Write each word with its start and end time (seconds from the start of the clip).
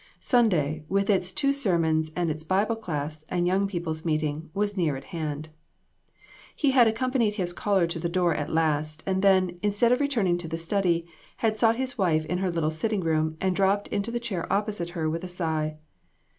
Sunday, 0.19 0.83
with 0.89 1.11
its 1.11 1.31
two 1.31 1.53
sermons 1.53 2.09
and 2.15 2.31
its 2.31 2.43
Bible 2.43 2.75
class 2.75 3.23
and 3.29 3.45
young 3.45 3.67
people's 3.67 4.03
meeting, 4.03 4.49
was 4.51 4.75
near 4.75 4.95
at 4.97 5.03
hand. 5.03 5.49
He 6.55 6.71
had 6.71 6.87
accompanied 6.87 7.35
his 7.35 7.53
caller 7.53 7.85
to 7.85 7.99
the 7.99 8.09
door 8.09 8.33
at 8.33 8.49
last, 8.49 9.03
and 9.05 9.21
then, 9.21 9.59
instead 9.61 9.91
of 9.91 9.99
returning 9.99 10.39
to 10.39 10.47
the 10.47 10.57
study, 10.57 11.05
had 11.37 11.55
sought 11.55 11.75
his 11.75 11.99
wife 11.99 12.25
in 12.25 12.39
her 12.39 12.49
little 12.49 12.71
sitting 12.71 13.01
room 13.01 13.37
and 13.39 13.55
dropped 13.55 13.89
into 13.89 14.09
the 14.09 14.19
chair 14.19 14.51
opposite 14.51 14.89
her 14.97 15.07
with 15.07 15.23
a 15.23 15.27
sigh. 15.27 15.77